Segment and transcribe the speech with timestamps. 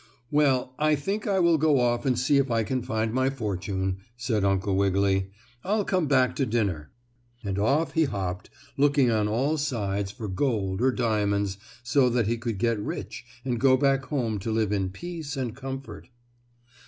[0.31, 3.97] "Well, I think I will go off and see if I can find my fortune,"
[4.17, 5.29] said Uncle Wiggily.
[5.63, 6.89] "I'll come back to dinner,"
[7.43, 12.39] and off he hopped, looking on all sides for gold or diamonds so that he
[12.39, 16.09] could get rich and go back home to live in peace and comfort.